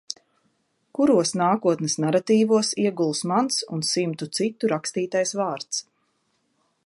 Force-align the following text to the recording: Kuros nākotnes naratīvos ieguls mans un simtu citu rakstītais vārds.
Kuros 0.99 1.33
nākotnes 1.41 1.95
naratīvos 2.05 2.71
ieguls 2.85 3.21
mans 3.33 3.61
un 3.77 3.85
simtu 3.91 4.29
citu 4.39 4.75
rakstītais 4.75 5.35
vārds. 5.43 5.85